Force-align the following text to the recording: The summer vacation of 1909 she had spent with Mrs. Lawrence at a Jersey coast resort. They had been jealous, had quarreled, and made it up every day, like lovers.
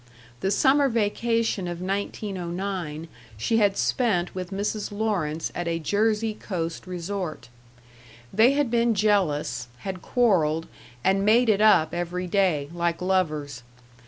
The 0.39 0.49
summer 0.49 0.89
vacation 0.89 1.67
of 1.67 1.79
1909 1.79 3.07
she 3.37 3.57
had 3.57 3.77
spent 3.77 4.33
with 4.33 4.49
Mrs. 4.49 4.91
Lawrence 4.91 5.51
at 5.53 5.67
a 5.67 5.77
Jersey 5.77 6.33
coast 6.33 6.87
resort. 6.87 7.49
They 8.33 8.53
had 8.53 8.71
been 8.71 8.95
jealous, 8.95 9.67
had 9.85 10.01
quarreled, 10.01 10.65
and 11.03 11.23
made 11.23 11.49
it 11.49 11.61
up 11.61 11.93
every 11.93 12.25
day, 12.25 12.67
like 12.73 12.99
lovers. 12.99 13.61